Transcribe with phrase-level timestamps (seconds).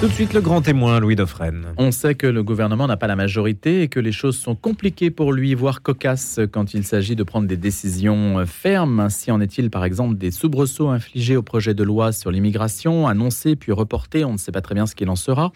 [0.00, 1.74] Tout de suite, le grand témoin, Louis Dauphren.
[1.76, 5.10] On sait que le gouvernement n'a pas la majorité et que les choses sont compliquées
[5.10, 9.00] pour lui, voire cocasses, quand il s'agit de prendre des décisions fermes.
[9.00, 13.56] Ainsi en est-il, par exemple, des soubresauts infligés au projet de loi sur l'immigration, annoncé
[13.56, 14.24] puis reporté.
[14.24, 15.50] On ne sait pas très bien ce qu'il en sera.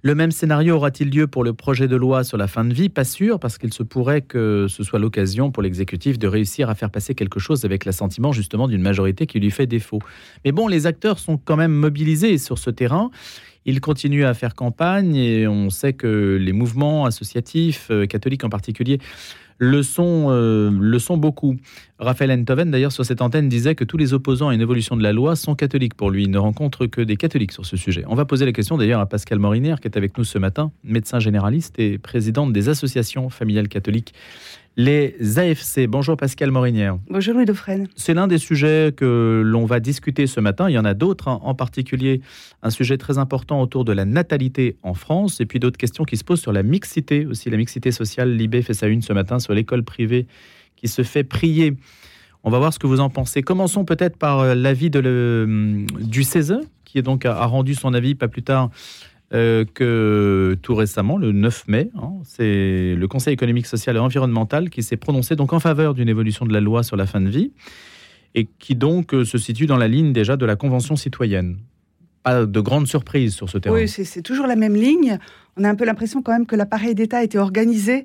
[0.00, 2.88] Le même scénario aura-t-il lieu pour le projet de loi sur la fin de vie?
[2.88, 6.74] Pas sûr, parce qu'il se pourrait que ce soit l'occasion pour l'exécutif de réussir à
[6.74, 9.98] faire passer quelque chose avec l'assentiment justement d'une majorité qui lui fait défaut.
[10.46, 13.10] Mais bon, les acteurs sont quand même mobilisés sur ce terrain.
[13.66, 18.48] Il continue à faire campagne et on sait que les mouvements associatifs, euh, catholiques en
[18.48, 19.00] particulier,
[19.58, 21.56] le sont, euh, le sont beaucoup.
[21.98, 25.02] Raphaël Enthoven, d'ailleurs, sur cette antenne, disait que tous les opposants à une évolution de
[25.02, 26.24] la loi sont catholiques pour lui.
[26.24, 28.04] Il ne rencontre que des catholiques sur ce sujet.
[28.06, 30.70] On va poser la question d'ailleurs à Pascal Moriner, qui est avec nous ce matin,
[30.84, 34.14] médecin généraliste et présidente des associations familiales catholiques
[34.76, 35.86] les AFC.
[35.88, 36.98] Bonjour Pascal Morinière.
[37.08, 37.88] Bonjour Louis Dauphren.
[37.96, 40.68] C'est l'un des sujets que l'on va discuter ce matin.
[40.68, 41.40] Il y en a d'autres, hein.
[41.42, 42.20] en particulier
[42.62, 46.18] un sujet très important autour de la natalité en France et puis d'autres questions qui
[46.18, 48.36] se posent sur la mixité aussi, la mixité sociale.
[48.36, 50.26] Libé fait sa une ce matin sur l'école privée
[50.76, 51.74] qui se fait prier.
[52.44, 53.42] On va voir ce que vous en pensez.
[53.42, 58.28] Commençons peut-être par euh, l'avis du CESE, qui est donc a rendu son avis pas
[58.28, 58.70] plus tard
[59.34, 64.70] euh, que tout récemment, le 9 mai, hein, c'est le Conseil économique, social et environnemental
[64.70, 67.28] qui s'est prononcé donc en faveur d'une évolution de la loi sur la fin de
[67.28, 67.52] vie
[68.36, 71.58] et qui donc euh, se situe dans la ligne déjà de la Convention citoyenne.
[72.22, 73.74] Pas de grande surprise sur ce terrain.
[73.74, 75.18] Oui, c'est toujours la même ligne.
[75.56, 78.04] On a un peu l'impression quand même que l'appareil d'État a été organisé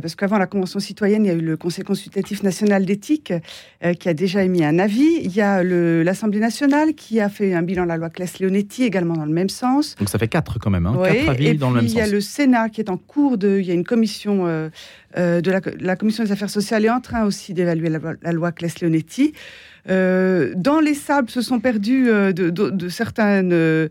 [0.00, 3.32] parce qu'avant la Convention citoyenne, il y a eu le Conseil consultatif national d'éthique
[3.84, 5.20] euh, qui a déjà émis un avis.
[5.22, 9.14] Il y a l'Assemblée nationale qui a fait un bilan de la loi Claes-Leonetti également
[9.14, 9.96] dans le même sens.
[9.96, 11.94] Donc ça fait quatre quand même, hein, quatre avis dans le même sens.
[11.94, 13.58] Il y a le Sénat qui est en cours de.
[13.58, 14.70] Il y a une commission euh,
[15.16, 19.34] de la, commission des affaires sociales est en train aussi d'évaluer la, la, loi Claes-Leonetti.
[19.90, 23.52] Euh, dans les sables se sont perdus euh, de, certaines.
[23.52, 23.88] Euh,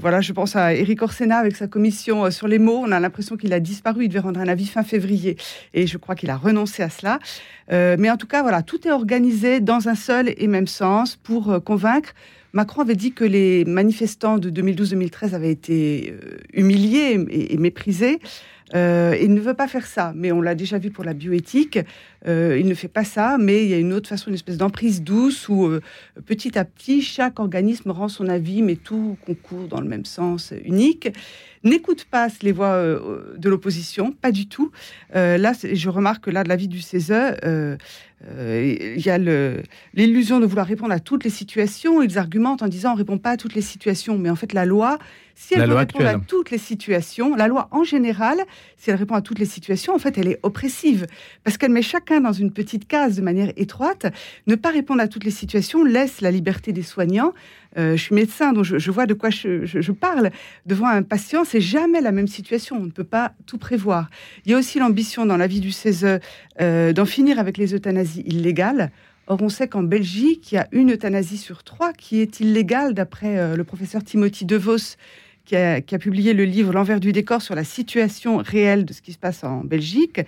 [0.00, 2.82] voilà, je pense à Eric Orsena avec sa commission sur les mots.
[2.84, 4.04] On a l'impression qu'il a disparu.
[4.04, 5.36] Il devait rendre un avis fin février,
[5.72, 7.18] et je crois qu'il a renoncé à cela.
[7.70, 11.62] mais en tout cas, voilà, tout est organisé dans un seul et même sens pour
[11.64, 12.12] convaincre.
[12.52, 16.14] Macron avait dit que les manifestants de 2012-2013 avaient été
[16.52, 18.20] humiliés et méprisés.
[18.74, 21.78] Euh, il ne veut pas faire ça, mais on l'a déjà vu pour la bioéthique.
[22.26, 24.56] Euh, il ne fait pas ça, mais il y a une autre façon, une espèce
[24.56, 25.80] d'emprise douce où euh,
[26.24, 30.54] petit à petit, chaque organisme rend son avis, mais tout concourt dans le même sens
[30.64, 31.10] unique.
[31.62, 34.70] N'écoute pas les voix de l'opposition, pas du tout.
[35.14, 39.18] là, je remarque que là, de l'avis du CESE, il y a
[39.94, 42.02] l'illusion de vouloir répondre à toutes les situations.
[42.02, 44.52] Ils argumentent en disant on ne répond pas à toutes les situations, mais en fait,
[44.52, 44.98] la loi,
[45.34, 48.38] si elle répond à toutes les situations, la loi en général,
[48.76, 51.06] si elle répond à toutes les situations, en fait, elle est oppressive
[51.42, 54.06] parce qu'elle met chacun dans une petite case de manière étroite.
[54.46, 57.32] Ne pas répondre à toutes les situations laisse la liberté des soignants.
[57.76, 60.30] Euh, je suis médecin, donc je, vois de quoi je, parle.
[60.66, 62.76] Devant un patient, c'est jamais la même situation.
[62.76, 64.10] On ne peut pas tout prévoir.
[64.44, 66.20] Il y a aussi l'ambition dans la vie du CESE
[66.60, 68.92] euh, d'en finir avec les euthanasies illégales.
[69.26, 72.92] Or, on sait qu'en Belgique, il y a une euthanasie sur trois qui est illégale,
[72.92, 74.96] d'après euh, le professeur Timothy DeVos,
[75.44, 79.12] qui a, publié le livre L'envers du décor sur la situation réelle de ce qui
[79.12, 80.20] se passe en Belgique.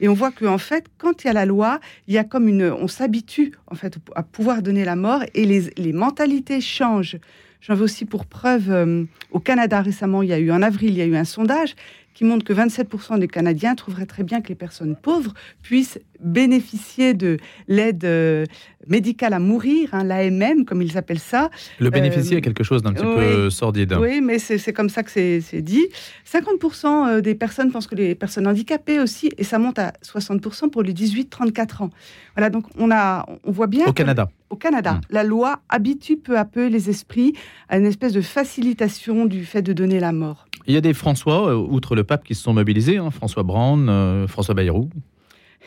[0.00, 2.48] Et on voit qu'en fait, quand il y a la loi, il y a comme
[2.48, 7.18] une, on s'habitue en fait à pouvoir donner la mort et les, les mentalités changent.
[7.60, 10.90] J'en veux aussi pour preuve, euh, au Canada récemment, il y a eu en avril,
[10.90, 11.74] il y a eu un sondage
[12.14, 17.12] qui montre que 27% des Canadiens trouveraient très bien que les personnes pauvres puissent bénéficier
[17.12, 17.36] de
[17.68, 18.46] l'aide euh,
[18.86, 21.50] médicale à mourir, hein, l'AMM, comme ils appellent ça.
[21.80, 23.94] Le bénéficier est quelque chose d'un petit peu sordide.
[24.00, 25.86] Oui, mais c'est comme ça que c'est dit.
[26.30, 30.70] 50% euh, des personnes pensent que les personnes handicapées aussi, et ça monte à 60%
[30.70, 31.90] pour les 18-34 ans.
[32.36, 33.86] Voilà, donc on, a, on voit bien...
[33.86, 34.30] Au Canada.
[34.50, 35.00] Au Canada, hmm.
[35.10, 37.34] la loi habitue peu à peu les esprits
[37.68, 40.46] à une espèce de facilitation du fait de donner la mort.
[40.66, 43.42] Il y a des François, euh, outre le pape, qui se sont mobilisés, hein, François
[43.42, 44.88] Brand, euh, François Bayrou.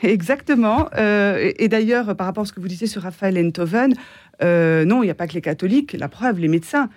[0.02, 0.90] Exactement.
[0.98, 3.94] Euh, et, d'ailleurs, par rapport à ce que vous disiez sur Raphaël Enthoven,
[4.42, 6.90] non, il n'y a pas que les catholiques, la preuve, les médecins.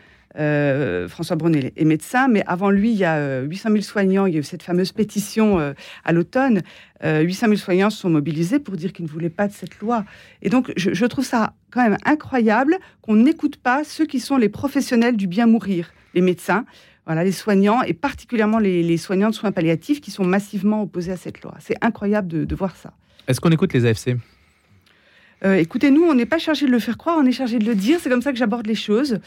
[1.09, 4.27] François Braun est, médecin, mais avant lui, il y a 800 000 soignants.
[4.27, 6.61] Il y a eu cette fameuse pétition à l'automne.
[7.03, 10.05] 800 000 soignants se sont mobilisés pour dire qu'ils ne voulaient pas de cette loi.
[10.43, 14.51] Et donc, je trouve ça quand même incroyable qu'on n'écoute pas ceux qui sont les
[14.51, 16.67] professionnels du bien mourir, les médecins,
[17.07, 21.17] voilà, les soignants, et particulièrement les, soignants de soins palliatifs qui sont massivement opposés à
[21.17, 21.55] cette loi.
[21.61, 22.93] C'est incroyable de, voir ça.
[23.27, 24.17] Est-ce qu'on écoute les AFC
[25.43, 27.65] euh, écoutez, nous, on n'est pas chargé de le faire croire, on est chargé de
[27.65, 27.99] le dire.
[27.99, 29.21] C'est comme ça que j'aborde les choses.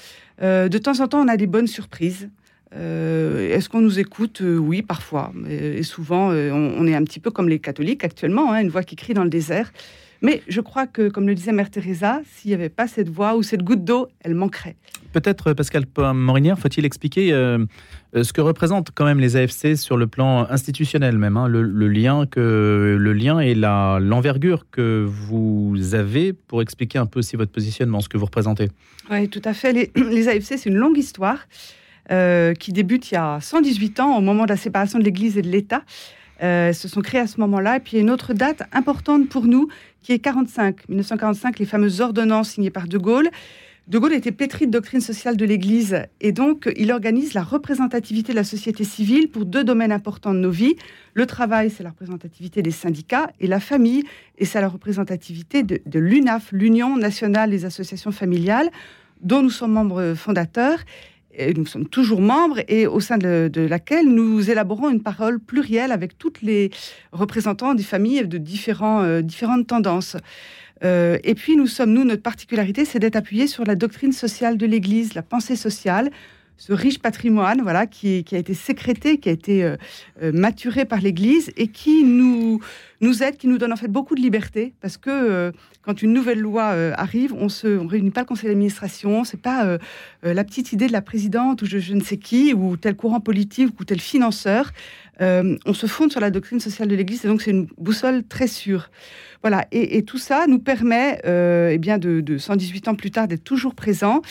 [0.44, 2.30] Euh, de temps en temps, on a des bonnes surprises.
[2.76, 4.44] Euh, est-ce qu'on nous écoute?
[4.44, 5.34] Oui, parfois.
[5.50, 8.96] Et souvent, on, est un petit peu comme les catholiques actuellement, hein, une voix qui
[8.96, 9.74] crie dans le désert.
[10.22, 13.36] Mais je crois que, comme le disait Mère Teresa, s'il n'y avait pas cette voix
[13.36, 14.76] ou cette goutte d'eau, elle manquerait.
[15.14, 17.60] Peut-être, euh, Pascal Morinière, faut-il expliquer euh,
[18.16, 21.88] euh, ce que représentent quand même les AFC sur le plan institutionnel même, hein, le,
[21.88, 27.52] lien que le lien et l'envergure que vous avez pour expliquer un peu aussi votre
[27.52, 28.70] positionnement, ce que vous représentez.
[29.10, 29.72] Oui, tout à fait.
[29.72, 31.48] Les, AFC, c'est une longue histoire
[32.60, 35.42] qui débute il y a 118 ans, au moment de la séparation de l'Église et
[35.42, 35.84] de l'État.
[36.44, 37.78] Euh, se sont créés à ce moment-là.
[37.78, 39.70] Et puis il y a une autre date importante pour nous,
[40.02, 43.30] qui est 45, 1945, les fameuses ordonnances signées par De Gaulle.
[43.88, 48.32] De Gaulle était pétri de doctrine sociale de l'Église et donc il organise la représentativité
[48.32, 50.76] de la société civile pour deux domaines importants de nos vies.
[51.14, 54.06] Le travail, c'est la représentativité des syndicats et la famille,
[54.38, 58.70] et c'est la représentativité de, l'UNAF, l'Union nationale des associations familiales,
[59.22, 60.80] dont nous sommes membres fondateurs
[61.56, 66.18] nous sommes toujours membres et au sein de, laquelle nous élaborons une parole plurielle avec
[66.18, 66.70] toutes les
[67.12, 70.16] représentants des familles de euh, différentes tendances.
[70.84, 74.58] Euh, et puis nous sommes, nous, notre particularité, c'est d'être appuyés sur la doctrine sociale
[74.58, 76.12] de l'Église, la pensée sociale,
[76.58, 79.76] ce riche patrimoine voilà, qui, a été sécrété, qui a été euh,
[80.22, 82.60] euh, maturé par l'Église et qui nous,
[83.02, 85.52] nous aide, qui nous donne en fait beaucoup de liberté parce que
[85.82, 86.66] quand une nouvelle loi
[86.96, 89.78] arrive, on ne on réunit pas le conseil d'administration, c'est pas
[90.22, 93.78] la petite idée de la présidente ou je, ne sais qui ou tel courant politique
[93.80, 94.72] ou tel financeur.
[95.20, 98.48] On se fonde sur la doctrine sociale de l'Église et donc c'est une boussole très
[98.48, 98.90] sûre.
[99.44, 103.44] Voilà, et, tout ça nous permet, euh, eh bien, de, 118 ans plus tard, d'être
[103.44, 104.22] toujours présents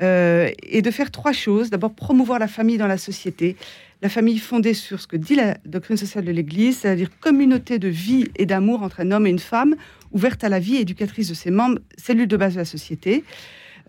[0.00, 1.70] euh, et de faire trois choses.
[1.70, 3.56] D'abord, promouvoir la famille dans la société.
[4.00, 7.88] La famille fondée sur ce que dit la doctrine sociale de l'Église, c'est-à-dire communauté de
[7.88, 9.74] vie et d'amour entre un homme et une femme,
[10.12, 13.24] ouverte à la vie, éducatrice de ses membres, cellule de base de la société.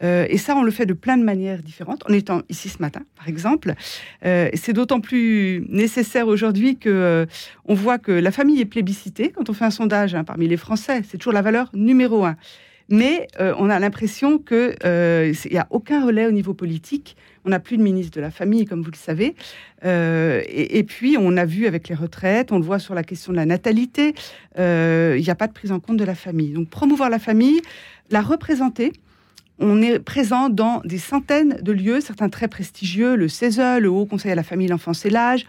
[0.04, 2.82] Euh, et ça, on le fait de plein de manières différentes, en étant ici ce
[2.82, 3.74] matin, par exemple.
[4.26, 7.26] Euh, c'est d'autant plus nécessaire aujourd'hui que euh,
[7.66, 9.30] on voit que la famille est plébiscitée.
[9.30, 12.36] Quand on fait un sondage hein, parmi les Français, c'est toujours la valeur numéro un.
[12.90, 17.16] Mais on a l'impression qu'il n'y a aucun relais au niveau politique.
[17.46, 19.34] On n'a plus de ministre de la famille, comme vous le savez.
[19.86, 23.38] Et, puis, on a vu avec les retraites, on le voit sur la question de
[23.38, 24.14] la natalité,
[24.58, 26.52] il n'y a pas de prise en compte de la famille.
[26.52, 27.62] Donc, promouvoir la famille,
[28.10, 28.92] la représenter,
[29.62, 34.06] on est présent dans des centaines de lieux, certains très prestigieux, le CESE, le Haut
[34.06, 35.46] Conseil à la famille, l'enfance et l'âge.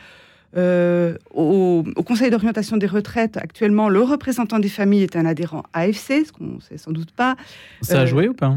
[0.54, 6.26] Euh, au, Conseil d'orientation des retraites, actuellement, le représentant des familles est un adhérent AFC,
[6.26, 7.36] ce qu'on ne sait sans doute pas.
[7.80, 8.54] Ça a euh, joué ou pas?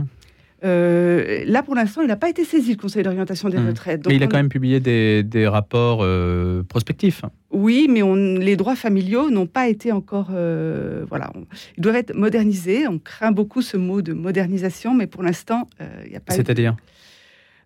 [0.64, 3.68] Euh, là, pour l'instant, il n'a pas été saisi, le Conseil d'orientation des mmh.
[3.68, 4.08] retraites.
[4.08, 7.22] mais il a quand même publié des, rapports euh, prospectifs.
[7.52, 10.30] Oui, mais on, les droits familiaux n'ont pas été encore.
[10.32, 11.32] Euh, voilà,
[11.78, 12.88] ils doivent être modernisés.
[12.88, 15.70] On craint beaucoup ce mot de modernisation, mais pour l'instant,
[16.06, 16.34] il n'y a pas.
[16.34, 16.76] C'est-à-dire?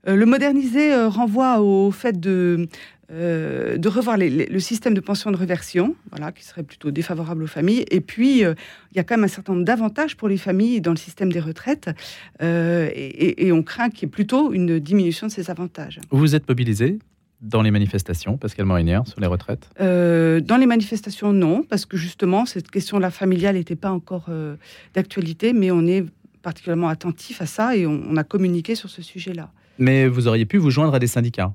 [0.05, 2.67] Le moderniser renvoie au fait de
[3.11, 7.47] euh, de revoir le système de pension de réversion, voilà, qui serait plutôt défavorable aux
[7.47, 7.83] familles.
[7.89, 8.53] Et puis, euh,
[8.91, 11.31] il y a quand même un certain nombre d'avantages pour les familles dans le système
[11.31, 11.89] des retraites,
[12.43, 15.99] euh, et, on craint qu'il y ait plutôt une diminution de ces avantages.
[16.11, 16.99] Vous êtes mobilisé
[17.41, 19.69] dans les manifestations, Pascal Morinière, sur les retraites?
[19.79, 24.29] Dans les manifestations, non, parce que justement, cette question-là familiale n'était pas encore
[24.93, 26.05] d'actualité, mais on est
[26.43, 29.51] particulièrement attentif à ça et on, on a communiqué sur ce sujet-là.
[29.79, 31.53] Mais vous auriez pu vous joindre à des syndicats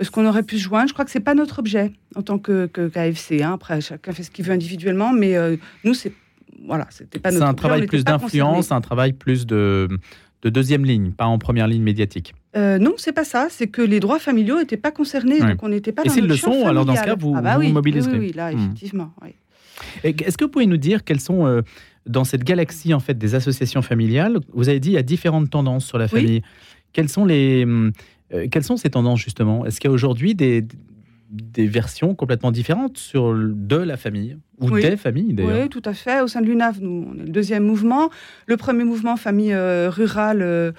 [0.00, 0.88] ce qu'on aurait pu se joindre.
[0.88, 3.42] Je crois que c'est pas notre objet en tant que, KFC.
[3.42, 3.52] Hein.
[3.54, 6.12] Après, chacun fait ce qu'il veut individuellement, mais euh, nous, c'est
[6.66, 7.44] voilà, c'était pas notre.
[7.44, 9.88] C'est un travail plus d'influence, un travail plus de,
[10.42, 12.34] de deuxième ligne, pas en première ligne médiatique.
[12.56, 13.48] Euh, non, c'est pas ça.
[13.50, 16.02] C'est que les droits familiaux n'étaient pas concernés, donc on n'était pas.
[16.04, 18.18] Et s'ils le sont, alors dans ce cas, vous, ah bah vous mobiliserez.
[18.18, 18.58] Oui, oui, là, hmm.
[18.58, 19.14] effectivement.
[20.04, 21.62] Est-ce que vous pouvez nous dire quelles sont euh,
[22.06, 25.48] dans cette galaxie en fait des associations familiales Vous avez dit il y a différentes
[25.50, 26.42] tendances sur la famille.
[26.92, 27.92] Quelles sont les hmm,
[28.50, 29.66] quelles sont ces tendances justement?
[29.66, 30.64] Est-ce qu'il y a aujourd'hui des,
[31.30, 34.36] des versions complètement différentes sur de la famille?
[34.60, 35.62] Ou des familles d'ailleurs.
[35.62, 36.20] Oui, tout à fait.
[36.20, 38.10] Au sein de l'UNAV, nous, on est le deuxième mouvement.
[38.46, 40.72] Le premier mouvement, famille euh, rurale, euh,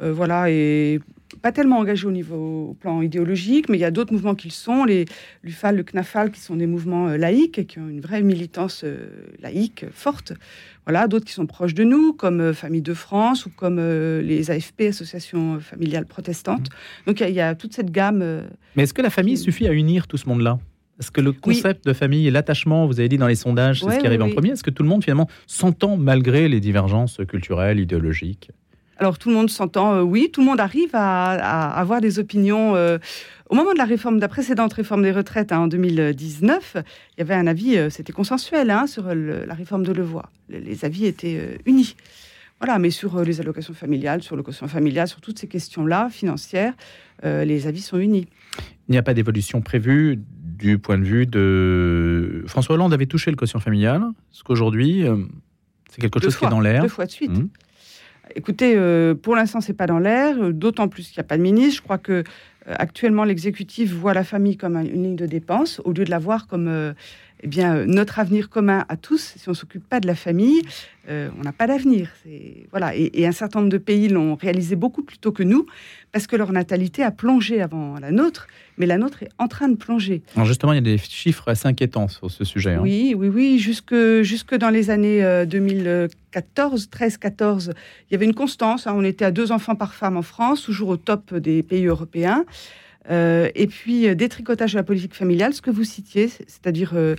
[0.00, 1.00] voilà, est
[1.42, 4.48] pas tellement engagé au niveau au plan idéologique, mais il y a d'autres mouvements qui
[4.48, 5.04] le sont, les
[5.42, 8.84] l'UFAL, le CNAFAL, qui sont des mouvements laïques et qui ont une vraie militance
[9.40, 10.32] laïque forte.
[10.88, 14.22] Voilà, d'autres qui sont proches de nous, comme euh, Famille de France ou comme euh,
[14.22, 16.70] les AFP, Associations familiales protestantes.
[16.70, 17.08] Mmh.
[17.08, 18.22] Donc il y, a toute cette gamme.
[18.22, 18.40] Euh,
[18.74, 20.58] Mais est-ce que la famille suffit à unir tout ce monde-là?
[20.98, 23.96] Est-ce que le concept de famille et l'attachement, vous avez dit dans les sondages, c'est
[23.96, 27.20] ce qui arrive en premier Est-ce que tout le monde finalement s'entend malgré les divergences
[27.28, 28.50] culturelles, idéologiques?
[28.98, 32.74] Alors tout le monde s'entend, oui, tout le monde arrive à, avoir des opinions
[33.48, 36.82] au moment de la réforme, de la précédente réforme des retraites hein, en 2019, il
[37.18, 40.30] y avait un avis, euh, c'était consensuel hein, sur la réforme de Levoix.
[40.48, 41.96] Les, avis étaient euh, unis.
[42.60, 46.08] Voilà, mais sur euh, les allocations familiales, sur le quotient familial, sur toutes ces questions-là
[46.10, 46.74] financières,
[47.24, 48.28] les avis sont unis.
[48.88, 53.32] Il n'y a pas d'évolution prévue du point de vue de François Hollande avait touché
[53.32, 55.04] le quotient familial, ce qu'aujourd'hui
[55.90, 57.32] C'est quelque chose qui est dans l'air Deux fois de suite.
[57.32, 57.48] Mmh.
[58.34, 61.36] Écoutez, euh, pour l'instant, c'est pas dans l'air, euh, d'autant plus qu'il n'y a pas
[61.36, 61.76] de ministre.
[61.76, 62.24] Je crois que
[62.66, 66.46] actuellement, l'exécutif voit la famille comme une ligne de dépenses, au lieu de la voir
[66.46, 66.92] comme
[67.40, 70.14] eh bien, euh, notre avenir commun à tous, si on ne s'occupe pas de la
[70.14, 70.60] famille,
[71.08, 72.10] euh, on n'a pas d'avenir.
[72.70, 72.94] Voilà.
[72.96, 75.66] Et, un certain nombre de pays l'ont réalisé beaucoup plus tôt que nous,
[76.12, 79.68] parce que leur natalité a plongé avant la nôtre, mais la nôtre est en train
[79.68, 80.22] de plonger.
[80.34, 82.74] Alors justement, il y a des chiffres assez inquiétants sur ce sujet.
[82.74, 82.80] Hein.
[82.82, 83.58] Oui, oui, oui.
[83.58, 87.72] Jusque, jusque dans les années 2014, 13, 14,
[88.10, 88.86] il y avait une constance.
[88.86, 88.94] Hein.
[88.96, 92.44] on était à deux enfants par femme en France, toujours au top des pays européens.
[93.10, 97.16] Euh, et puis, euh, détricotage de la politique familiale, ce que vous citiez, c'est-à-dire euh,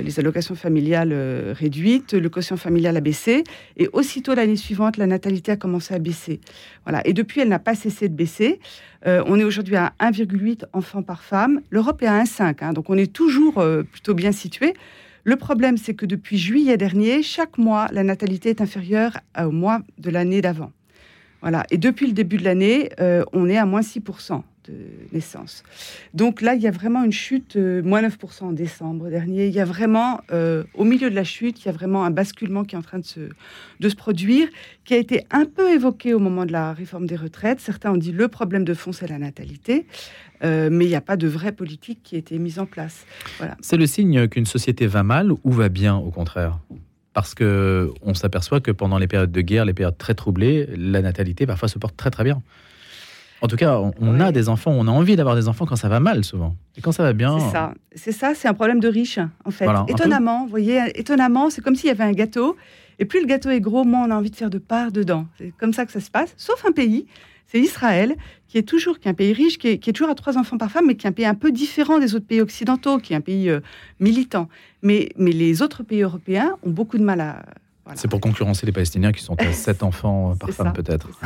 [0.00, 1.12] les allocations familiales
[1.52, 3.44] réduites, le quotient familial a baissé,
[3.76, 6.40] et aussitôt l'année suivante, la natalité a commencé à baisser.
[6.84, 7.06] Voilà.
[7.06, 8.60] Et depuis, elle n'a pas cessé de baisser.
[9.04, 11.60] on est aujourd'hui à 1,8 enfants par femme.
[11.70, 14.74] L'Europe est à 1,5, hein, donc on est toujours plutôt bien situé.
[15.24, 19.80] Le problème, c'est que depuis juillet dernier, chaque mois, la natalité est inférieure au mois
[19.98, 20.72] de l'année d'avant.
[21.40, 21.64] Voilà.
[21.70, 22.90] Et depuis le début de l'année,
[23.32, 24.74] on est à moins 6% de
[25.12, 25.62] naissance.
[26.14, 29.46] Donc là, il y a vraiment une chute, euh, moins 9% en décembre dernier.
[29.46, 32.10] Il y a vraiment, euh, au milieu de la chute, il y a vraiment un
[32.10, 33.20] basculement qui est en train de se,
[33.80, 34.48] de se produire,
[34.84, 37.60] qui a été un peu évoqué au moment de la réforme des retraites.
[37.60, 39.86] Certains ont dit le problème de fond, c'est la natalité.
[40.44, 43.06] Euh, mais il n'y a pas de vraie politique qui a été mise en place.
[43.38, 43.56] Voilà.
[43.60, 46.58] C'est le signe qu'une société va mal ou va bien, au contraire?
[47.12, 51.02] Parce que on s'aperçoit que pendant les périodes de guerre, les périodes très troublées, la
[51.02, 52.42] natalité parfois se porte très très bien.
[53.42, 55.88] En tout cas, on, a des enfants, on a envie d'avoir des enfants quand ça
[55.88, 56.54] va mal souvent.
[56.76, 57.40] Et quand ça va bien.
[57.40, 59.66] C'est ça, c'est ça, c'est un problème de riche en fait.
[59.88, 62.56] étonnamment, vous voyez, étonnamment, c'est comme s'il y avait un gâteau.
[63.00, 65.26] Et plus le gâteau est gros, moins on a envie de faire de part dedans.
[65.38, 66.34] C'est comme ça que ça se passe.
[66.36, 67.06] Sauf un pays,
[67.46, 70.38] c'est Israël, qui est toujours qui est un pays riche, qui est, toujours à trois
[70.38, 72.98] enfants par femme, mais qui est un pays un peu différent des autres pays occidentaux,
[72.98, 73.58] qui est un pays euh,
[73.98, 74.48] militant.
[74.82, 77.42] Mais, mais les autres pays européens ont beaucoup de mal à,
[77.94, 81.08] c'est pour concurrencer les Palestiniens qui sont à 7 enfants par femme peut-être.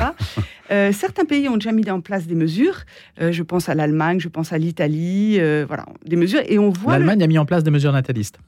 [0.73, 2.81] Euh, certains pays ont déjà mis en place des mesures.
[3.21, 6.41] Euh, je pense à l'Allemagne, je pense à l'Italie, euh, voilà, des mesures.
[6.45, 6.95] Et on voit.
[6.95, 8.41] L'Allemagne a mis en place des mesures natalistes.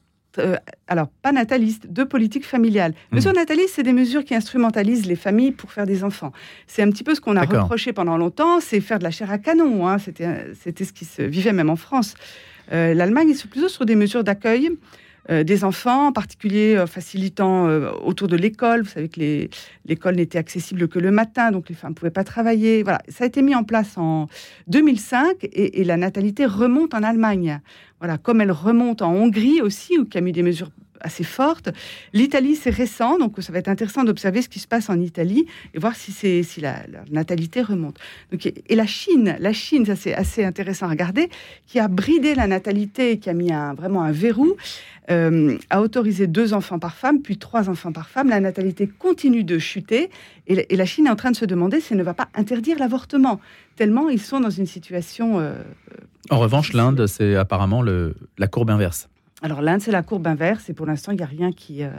[0.89, 2.91] alors, pas natalistes, de politique familiale.
[3.11, 3.15] Hmm.
[3.15, 6.33] Mesures natalistes, c'est des mesures qui instrumentalisent les familles pour faire des enfants.
[6.67, 9.31] C'est un petit peu ce qu'on a reproché pendant longtemps, c'est faire de la chair
[9.31, 9.87] à canon.
[9.87, 9.95] Hein.
[9.97, 12.15] C'était ce qui se vivait même en France.
[12.69, 14.71] L'Allemagne est plutôt sur des mesures d'accueil.
[15.29, 18.81] Euh, des enfants, en particulier euh, facilitant euh, autour de l'école.
[18.81, 19.47] Vous savez que
[19.85, 22.81] l'école n'était accessible que le matin, donc les femmes ne pouvaient pas travailler.
[22.81, 24.27] Voilà, ça a été mis en place en
[24.67, 27.61] 2005 et, la natalité remonte en Allemagne.
[27.99, 30.71] Voilà, comme elle remonte en Hongrie aussi, où il y a mis des mesures
[31.01, 31.69] assez forte.
[32.13, 35.45] L'Italie, c'est récent, donc ça va être intéressant d'observer ce qui se passe en Italie
[35.73, 36.77] et voir si, c'est, si la,
[37.11, 37.97] natalité remonte.
[38.31, 41.29] Donc, et la Chine, la Chine, ça c'est assez intéressant à regarder,
[41.67, 44.55] qui a bridé la natalité, qui a mis un, vraiment un verrou,
[45.11, 48.29] euh, a autorisé deux enfants par femme, puis trois enfants par femme.
[48.29, 50.09] La natalité continue de chuter
[50.47, 52.77] et, la Chine est en train de se demander si elle ne va pas interdire
[52.79, 53.39] l'avortement,
[53.75, 55.39] tellement ils sont dans une situation...
[55.39, 55.53] Euh,
[56.29, 59.09] en revanche, l'Inde, c'est apparemment le, la courbe inverse.
[59.41, 61.89] Alors l'Inde, c'est la courbe inverse et pour l'instant, il n'y a rien qui, euh,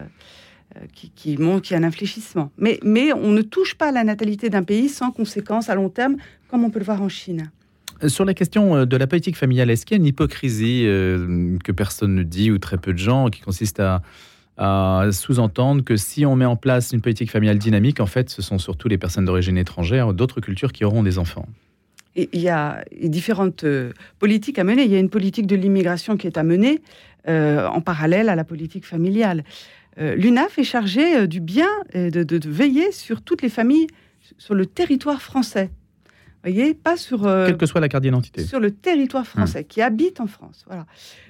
[0.76, 2.50] euh, qui, qui, montre qu'il y a un infléchissement.
[2.58, 5.88] Mais, mais on ne touche pas à la natalité d'un pays sans conséquences à long
[5.88, 6.16] terme,
[6.48, 7.50] comme on peut le voir en Chine.
[8.02, 11.72] Euh, sur la question de la politique familiale, est-ce qu'il y a une hypocrisie que
[11.72, 14.02] personne ne dit ou très peu de gens qui consiste à,
[14.58, 18.42] à sous-entendre que si on met en place une politique familiale dynamique, en fait, ce
[18.42, 21.46] sont surtout les personnes d'origine étrangère d'autres cultures qui auront des enfants?
[22.16, 23.64] Il y a différentes
[24.18, 24.82] politiques à mener.
[24.82, 26.82] Il y a une politique de l'immigration qui est à mener.
[27.28, 29.44] Euh, en parallèle à la politique familiale.
[29.98, 33.88] Euh, L'UNAF est chargée euh, du bien et de, veiller sur toutes les familles
[34.38, 35.70] sur le territoire français.
[36.42, 39.64] Voyez, pas sur quelle que soit la carte d'identité sur le territoire français, mmh.
[39.64, 40.64] qui habite en France.
[40.66, 40.86] Voilà.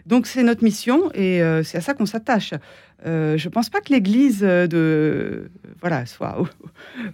[0.06, 2.54] Donc c'est notre mission et c'est à ça qu'on s'attache.
[3.06, 6.36] Euh, je ne pense pas que l'Église euh, de voilà soit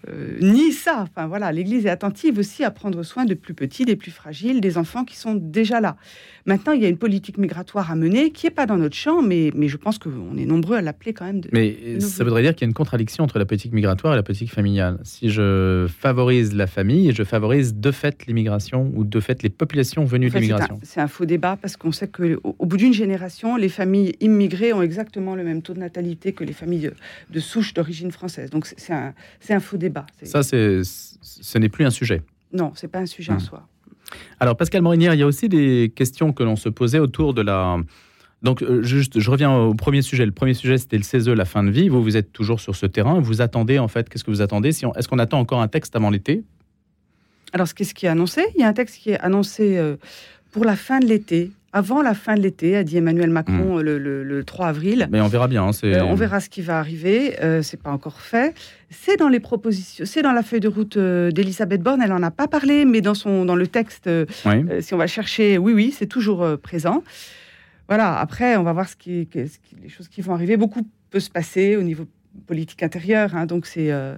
[0.09, 1.07] euh, ni ça.
[1.09, 4.61] Enfin voilà, l'Église est attentive aussi à prendre soin de plus petits, des plus fragiles,
[4.61, 5.97] des enfants qui sont déjà là.
[6.45, 9.21] Maintenant, il y a une politique migratoire à mener qui n'est pas dans notre champ,
[9.21, 11.41] mais, mais je pense qu'on est nombreux à l'appeler quand même.
[11.41, 14.17] De, mais ça voudrait dire qu'il y a une contradiction entre la politique migratoire et
[14.17, 14.99] la politique familiale.
[15.03, 20.05] Si je favorise la famille, je favorise de fait l'immigration ou de fait les populations
[20.05, 20.79] venues de l'immigration.
[20.83, 24.73] C'est un, faux débat parce qu'on sait qu'au au bout d'une génération, les familles immigrées
[24.73, 26.91] ont exactement le même taux natalité que les familles
[27.31, 28.51] de souche d'origine française.
[28.51, 29.15] Donc c'est un,
[29.49, 30.07] un, faux débat.
[30.23, 32.23] Ça, ce n'est plus un sujet.
[32.53, 33.41] Non, c'est pas un sujet en hmm.
[33.41, 33.69] soi.
[34.41, 37.43] Alors Pascal Morinière, il y a aussi des questions que l'on se posait autour de
[37.43, 37.79] la...
[38.43, 40.27] Donc, euh, juste, je reviens au premier sujet.
[40.27, 41.89] Le premier sujet, c'était le CESE, la fin de vie.
[41.89, 43.19] Vous, vous êtes toujours sur ce terrain.
[43.19, 44.73] Vous attendez, en fait, qu'est-ce que vous attendez?
[44.73, 46.45] Si Est-ce qu'on attend encore un texte avant l'été?
[47.53, 49.97] Alors, qu'est-ce qui est annoncé Il y a un texte qui est annoncé euh,
[50.53, 51.51] pour la fin de l'été.
[51.73, 55.09] Avant la fin de l'été, a dit Emmanuel Macron le, le- le 3 avril.
[55.11, 55.65] Mais on verra bien.
[55.65, 57.37] hein, Euh, on verra ce qui va arriver.
[57.43, 58.55] Euh, c'est pas encore fait.
[58.91, 62.01] C'est dans les propositions, c'est dans la feuille de route euh, d'Elisabeth Borne.
[62.03, 64.65] Elle en a pas parlé, mais dans son dans le texte, euh, Oui.
[64.71, 67.03] euh, si on va chercher, oui, oui, c'est toujours euh, présent.
[67.89, 68.19] Voilà.
[68.19, 70.57] Après, on va voir ce qui, ce qui- les choses qui vont arriver.
[70.57, 70.81] Beaucoup
[71.11, 72.07] peut se passer au niveau
[72.47, 73.35] politique intérieur.
[73.35, 74.15] hein, donc c'est euh,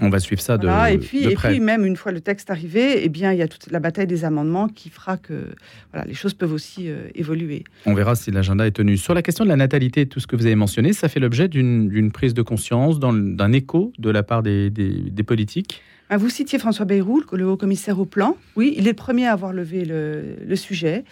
[0.00, 0.66] On va suivre ça de.
[0.92, 1.50] Et puis de et près.
[1.50, 4.06] puis même une fois le texte arrivé, eh bien il y a toute la bataille
[4.06, 5.48] des amendements qui fera que
[5.92, 7.64] voilà les choses peuvent aussi euh, évoluer.
[7.86, 8.96] On verra si l'agenda est tenu.
[8.96, 11.48] Sur la question de la natalité, tout ce que vous avez mentionné, ça fait l'objet
[11.48, 15.82] d'une prise de conscience, d'un écho de la part des, des- des politiques?
[16.08, 18.36] Ah, Vous citiez François Bayrou, le haut commissaire au plan.
[18.54, 21.04] Oui, il est le premier à avoir levé le, le sujet,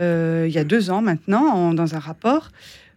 [0.00, 2.50] euh, il y a deux ans maintenant, en- dans un rapport.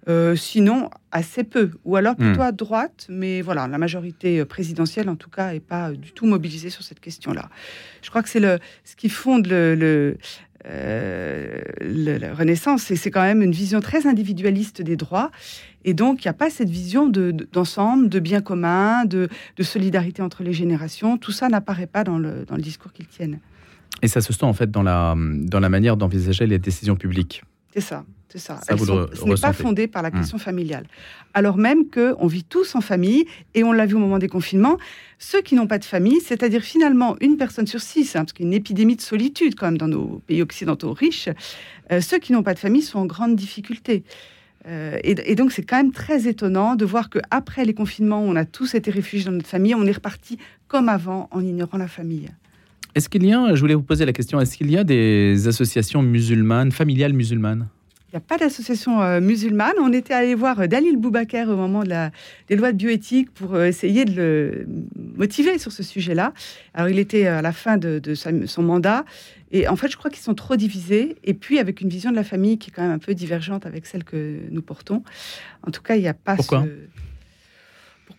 [0.09, 5.15] Euh, sinon, assez peu, ou alors plutôt à droite, mais voilà, la majorité présidentielle, en
[5.15, 7.49] tout cas, n'est pas du tout mobilisée sur cette question-là.
[8.01, 10.17] Je crois que c'est le, ce qui fonde le, le,
[10.65, 15.31] euh, le- la Renaissance, et c'est quand même une vision très individualiste des droits,
[15.85, 19.27] et donc il n'y a pas cette vision de- de- d'ensemble, de, bien commun, de,
[19.57, 21.17] de solidarité entre les générations.
[21.17, 23.39] Tout ça n'apparaît pas dans le, dans le discours qu'ils tiennent.
[24.01, 27.43] Et ça se sent en fait dans la, dans la manière d'envisager les décisions publiques.
[27.73, 28.59] C'est ça, c'est ça.
[28.67, 30.17] Ça, sont- le ce n'est pas fondé par la Hmm.
[30.17, 30.85] question familiale.
[31.33, 34.27] Alors même que on vit tous en famille, et on l'a vu au moment des
[34.27, 34.77] confinements,
[35.19, 38.45] ceux qui n'ont pas de famille, c'est-à-dire finalement une personne sur six, hein, parce qu'il
[38.45, 41.29] y a une épidémie de solitude quand même dans nos pays occidentaux riches,
[41.91, 44.03] euh, ceux qui n'ont pas de famille sont en grande difficulté.
[44.67, 48.35] Euh, et, et donc c'est quand même très étonnant de voir qu'après les confinements, on
[48.35, 50.37] a tous été réfugiés dans notre famille, on est reparti
[50.67, 52.29] comme avant en ignorant la famille.
[52.95, 55.47] Est-ce qu'il y a, je voulais vous poser la question, est-ce qu'il y a des
[55.47, 57.67] associations musulmanes, familiales musulmanes?
[58.09, 59.71] Il n'y a pas d'association euh, musulmane.
[59.81, 62.11] On était allé voir euh, Dalil Boubaker au moment de la,
[62.49, 64.67] des lois de bioéthique pour euh, essayer de le
[65.15, 66.33] motiver sur ce sujet-là.
[66.73, 69.05] Alors, il était à la fin de, de sa- son mandat.
[69.53, 71.15] Et en fait, je crois qu'ils sont trop divisés.
[71.23, 73.65] Et puis, avec une vision de la famille qui est quand même un peu divergente
[73.65, 75.03] avec celle que nous portons.
[75.65, 76.65] En tout cas, il n'y a pas Pourquoi?
[76.65, 77.00] ce...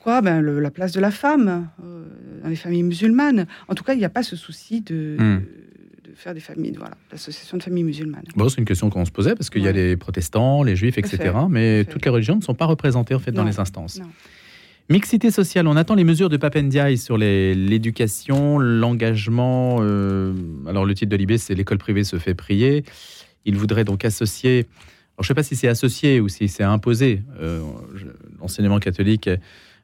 [0.02, 2.02] Pourquoi ben, le- La place de la femme euh,
[2.42, 3.46] dans les familles musulmanes.
[3.68, 5.36] En tout cas, il n'y a pas ce souci de, Hmm.
[5.36, 8.24] de, de faire des familles, voilà, l'association de familles musulmanes.
[8.34, 9.74] Bon, c'est une question qu'on se posait parce qu'il y a Ouais.
[9.90, 11.18] les protestants, les juifs, etc.
[11.18, 14.00] fait, Mais toutes les religions ne sont pas représentées en fait dans Non, les instances.
[14.00, 14.08] non.
[14.90, 19.76] Mixité sociale, on attend les mesures de Papendiaï sur l'éducation, l'engagement.
[19.82, 20.34] euh,
[20.66, 22.84] alors le titre de l'IB, c'est l'école privée se fait prier.
[23.44, 24.66] Il voudrait donc associer.
[25.16, 27.22] Alors, je ne sais pas si c'est associé ou si c'est imposé.
[27.40, 27.60] Euh,
[28.40, 29.30] L'enseignement catholique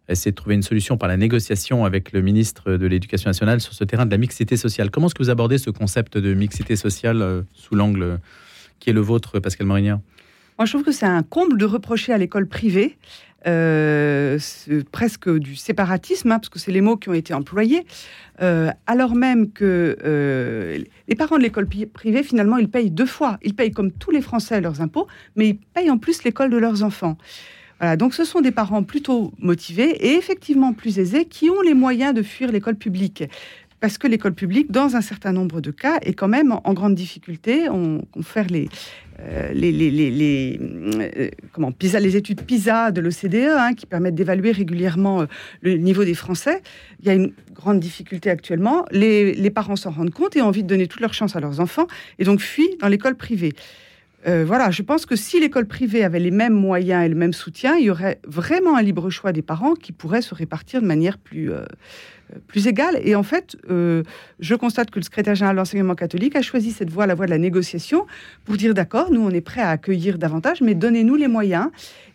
[0.08, 3.74] essaie de trouver une solution par la négociation avec le ministre de l'Éducation nationale sur
[3.74, 4.90] ce terrain de la mixité sociale.
[4.90, 8.18] Comment est-ce que vous abordez ce concept de mixité sociale euh, sous l'angle
[8.80, 10.02] qui est le vôtre, Pascal Morignan
[10.58, 12.96] Moi, je trouve que c'est un comble de reprocher à l'école privée
[13.46, 14.38] euh,
[14.90, 17.86] presque du séparatisme, hein, parce que c'est les mots qui ont été employés,
[18.42, 19.96] euh, alors même que
[21.06, 23.38] les parents de l'école privée, finalement, ils payent deux fois.
[23.42, 26.56] Ils payent comme tous les Français leurs impôts, mais ils payent en plus l'école de
[26.56, 27.16] leurs enfants.
[27.98, 32.12] Donc ce sont des parents plutôt motivés et effectivement plus aisés qui ont les moyens
[32.12, 33.24] de fuir l'école publique.
[33.80, 36.96] Parce que l'école publique, dans un certain nombre de cas, est quand même en, grande
[36.96, 37.68] difficulté.
[37.68, 38.02] On,
[38.50, 38.68] les,
[39.20, 44.16] euh, les, les, les, les, euh, comment, les études PISA de l'OCDE, hein, qui permettent
[44.16, 45.26] d'évaluer régulièrement euh,
[45.60, 46.60] le niveau des Français.
[47.00, 48.84] Il y a une grande difficulté actuellement.
[48.90, 51.40] Les, les parents s'en rendent compte et ont envie de donner toute leur chance à
[51.40, 51.86] leurs enfants
[52.18, 53.52] et donc fuient dans l'école privée.
[54.26, 57.32] Euh, voilà, je pense que si l'école privée avait les mêmes moyens et le même
[57.32, 60.86] soutien, il y aurait vraiment un libre choix des parents qui pourrait se répartir de
[60.86, 61.64] manière plus, euh,
[62.46, 63.00] plus égale.
[63.02, 64.02] Et en fait, euh,
[64.40, 67.26] je constate que le secrétaire général de l'enseignement catholique a choisi cette voie, la voie
[67.26, 68.06] de la négociation,
[68.44, 71.68] pour dire d'accord, nous on est prêts à accueillir davantage, mais donnez-nous les moyens.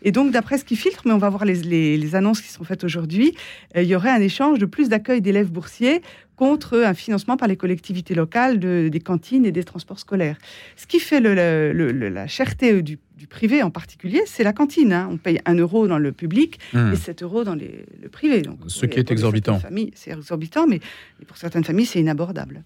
[0.04, 2.84] Et donc, d'après ce qui filtre, mais on va voir les, annonces qui sont faites
[2.84, 3.34] aujourd'hui,
[3.76, 6.02] euh, il y aurait un échange de plus d'accueil d'élèves boursiers
[6.36, 10.38] contre un financement par les collectivités locales de- des cantines et des transports scolaires.
[10.76, 14.92] Ce qui fait la cherté du, du privé en particulier, c'est la cantine.
[14.94, 15.08] hein.
[15.12, 18.42] On paye 1 euro dans le public et 7 euros dans les- le privé.
[18.42, 19.60] Donc, Ce qui est exorbitant.
[19.96, 20.80] C'est exorbitant, mais
[21.28, 22.64] pour certaines familles, c'est inabordable.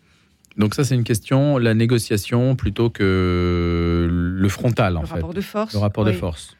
[0.57, 5.13] Donc ça, c'est une question, la négociation plutôt que le frontal, en le fait.
[5.13, 5.73] rapport de force.
[5.73, 6.55] Le rapport de force.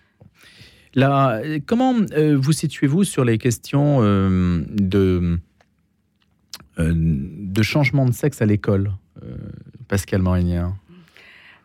[0.93, 5.39] Là, comment euh, vous situez-vous sur les questions euh, de,
[6.79, 8.91] euh, de changement de sexe à l'école,
[9.87, 10.63] Pascal Morinier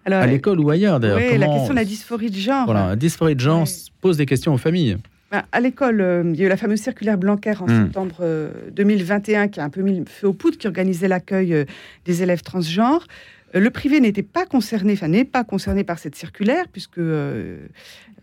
[0.05, 2.65] Alors, À l'école ou ailleurs, d'ailleurs oui, la question de la dysphorie de genre.
[2.65, 3.67] Voilà, la dysphorie de genre
[4.01, 4.97] pose des questions aux familles.
[5.31, 7.85] Ben, à l'école, euh, il y a eu la fameuse circulaire Blanquer en Hmm.
[7.85, 11.55] septembre euh, 2021 qui a un peu mis le feu aux poudres, qui organisait l'accueil
[11.55, 11.65] euh,
[12.05, 13.07] des élèves transgenres.
[13.55, 17.57] Euh, le privé n'était pas concerné, enfin n'est pas concerné par cette circulaire, puisque euh,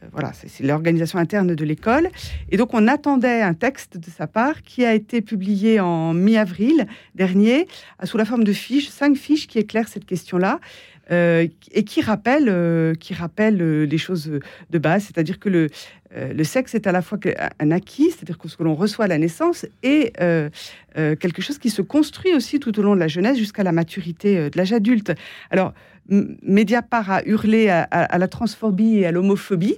[0.04, 2.10] euh, voilà, c'est l'organisation interne de l'école.
[2.52, 6.86] Et donc on attendait un texte de sa part qui a été publié en mi-avril
[7.15, 7.68] dernier,
[8.04, 10.60] euh, sous la forme de fiches, cinq fiches qui éclairent cette question-là.
[11.10, 14.32] Et qui rappelle, qui rappelle les choses
[14.69, 15.67] de base, c'est-à-dire que le,
[16.15, 17.17] le sexe est à la fois
[17.60, 20.13] un acquis, c'est-à-dire que ce que l'on reçoit à la naissance, et
[20.93, 24.50] quelque chose qui se construit aussi tout au long de la jeunesse jusqu'à la maturité
[24.50, 25.13] de l'âge adulte.
[25.50, 25.74] Alors,
[26.10, 29.78] Mediapart a hurlé à, la transphobie et à l'homophobie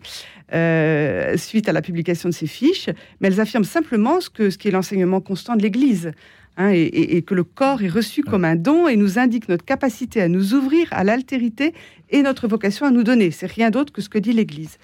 [0.54, 2.90] euh, suite à la publication de ces fiches,
[3.20, 6.12] mais elles affirment simplement ce, que, ce qui est l'enseignement constant de l'Église.
[6.58, 10.22] Hein, et, que le corps est reçu comme un don et nous indique notre capacité
[10.22, 11.74] à nous ouvrir à l'altérité
[12.10, 13.32] et notre vocation à nous donner.
[13.32, 14.78] C'est rien d'autre que ce que dit l'Église.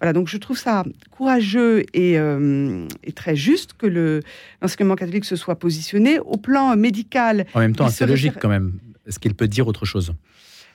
[0.00, 4.20] Voilà, donc je trouve ça courageux et, euh, très juste que
[4.60, 7.46] l'enseignement catholique se soit positionné au plan médical.
[7.54, 8.72] En même temps, c'est logique quand même.
[9.06, 10.12] Est-ce qu'il peut dire autre chose?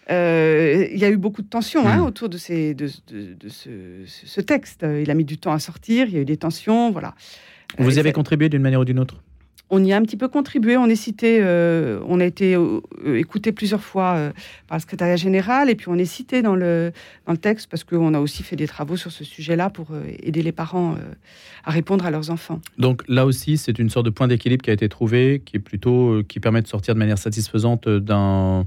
[0.09, 2.05] Euh, il y a eu beaucoup de tensions hein, hmm.
[2.05, 4.85] autour de, ces, de, ce, texte.
[5.01, 7.13] Il a mis du temps à sortir, il y a eu des tensions, voilà.
[7.77, 9.21] Vous y avez contribué d'une manière ou d'une autre?
[9.69, 10.77] On y a un petit peu contribué.
[10.77, 12.81] On est cité, euh, on a été euh,
[13.15, 14.31] écouté plusieurs fois
[14.67, 16.91] par le secrétariat général, et puis on est cité dans le,
[17.25, 19.87] dans le texte parce qu'on a aussi fait des travaux sur ce sujet-là pour
[20.21, 20.95] aider les parents
[21.63, 22.61] à répondre à leurs enfants.
[22.77, 25.61] Donc là aussi, c'est une sorte de point d'équilibre qui a été trouvé, qui est
[25.61, 28.65] plutôt qui permet de sortir de manière satisfaisante d'un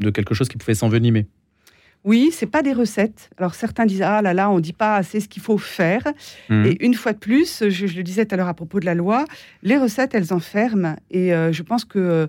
[0.00, 1.26] de quelque chose qui pouvait s'envenimer.
[2.04, 3.30] Oui, c'est pas des recettes.
[3.36, 6.02] Alors certains disent ah là là, on dit pas assez ce qu'il faut faire.
[6.48, 6.66] Mhm.
[6.66, 8.94] Et une fois de plus, je, le disais tout à l'heure à propos de la
[8.94, 9.24] loi,
[9.62, 10.96] les recettes elles enferment.
[11.10, 12.26] Et euh, je pense que euh,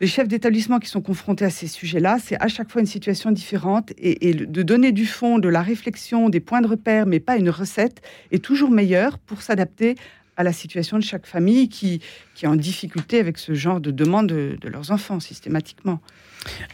[0.00, 3.30] les chefs d'établissement qui sont confrontés à ces sujets-là, c'est à chaque fois une situation
[3.30, 7.36] différente et, de donner du fond, de la réflexion, des points de repère, mais pas
[7.36, 9.94] une recette, est toujours meilleur pour s'adapter
[10.36, 12.00] à la situation de chaque famille qui,
[12.34, 16.00] qui est en difficulté avec ce genre de demande de, leurs enfants systématiquement.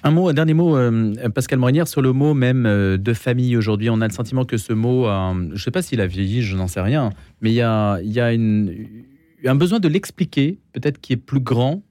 [0.02, 3.56] Un mot, un dernier mot, euh, Pascal Morinière, sur le mot même euh, de famille
[3.56, 3.90] aujourd'hui.
[3.90, 6.56] On a le sentiment que ce mot, je ne sais pas s'il a vieilli, je
[6.56, 11.12] n'en sais rien, mais il y a, y a un besoin de l'expliquer, peut-être qui
[11.12, 11.82] est plus grand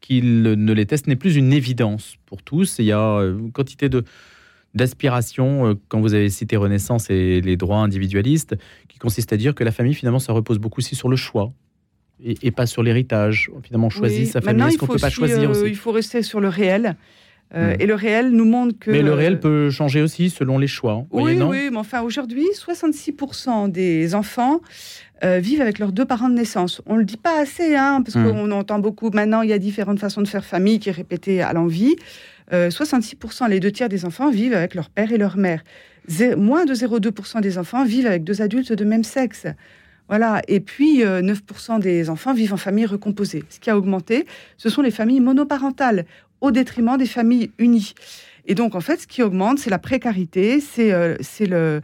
[0.00, 0.96] qu'il ne l'était.
[0.96, 2.76] Ce n'est plus une évidence pour tous.
[2.78, 4.04] Il y a euh, une quantité de,
[4.78, 8.56] d'aspiration, quand vous avez cité Renaissance et les droits individualistes,
[8.88, 11.52] qui consiste à dire que la famille, finalement, ça repose beaucoup aussi sur le choix.
[12.24, 13.50] Et, pas sur l'héritage.
[13.62, 14.66] Finalement, on choisit sa famille.
[14.66, 16.96] Est-ce qu'on ne peut pas choisir aussi Il faut rester sur le réel.
[17.54, 17.80] Euh, hmm.
[17.80, 18.90] Et le réel nous montre que.
[18.90, 21.06] Mais le réel peut changer aussi selon les choix.
[21.10, 24.60] Oui, non oui, mais enfin, aujourd'hui, 66% des enfants
[25.24, 26.82] euh, vivent avec leurs deux parents de naissance.
[26.86, 28.32] On ne le dit pas assez, hein, parce hmm.
[28.32, 29.10] qu'on entend beaucoup.
[29.10, 31.96] Maintenant, il y a différentes façons de faire famille qui est répétée à l'envie.
[32.50, 35.62] 66%, euh, les deux tiers des enfants vivent avec leur père et leur mère.
[36.36, 39.46] moins de 0,2% des enfants vivent avec deux adultes de même sexe.
[40.08, 40.40] Voilà.
[40.48, 43.44] Et puis, 9% euh, des enfants vivent en famille recomposée.
[43.50, 46.06] Ce qui a augmenté, ce sont les familles monoparentales,
[46.40, 47.94] au détriment des familles unies.
[48.46, 51.80] Et donc, en fait, ce qui augmente, c'est la précarité, c'est euh, le.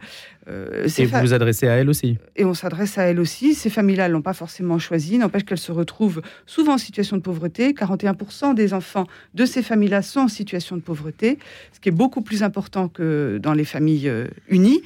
[0.47, 3.55] Euh, et vous vous adressez à elles aussi Et on s'adresse à elles aussi.
[3.55, 7.21] Ces familles-là ne l'ont pas forcément choisi, n'empêche qu'elles se retrouvent souvent en situation de
[7.21, 7.73] pauvreté.
[7.73, 11.39] 41% des enfants de ces familles-là sont en situation de pauvreté,
[11.73, 14.81] ce qui est beaucoup plus important que dans les familles euh, unies.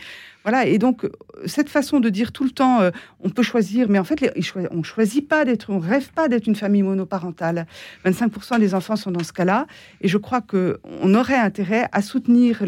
[0.49, 1.07] Voilà, et donc
[1.45, 4.33] cette façon de dire tout le temps, euh, on peut choisir, mais en fait,
[4.71, 7.67] on ne choisit pas d'être, on rêve pas d'être une famille monoparentale.
[8.03, 9.67] 25% des enfants sont dans ce cas-là,
[10.01, 12.65] et je crois qu'on aurait intérêt à soutenir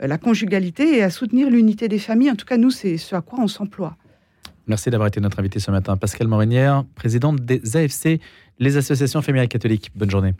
[0.00, 2.32] la conjugalité et à soutenir l'unité des familles.
[2.32, 3.96] En tout cas, nous, c'est ce à quoi on s'emploie.
[4.66, 5.96] Merci d'avoir été notre invité ce matin.
[5.96, 8.18] Pascal Morinière, présidente des AFC,
[8.58, 9.92] les associations familiales catholiques.
[9.94, 10.34] Bonne journée.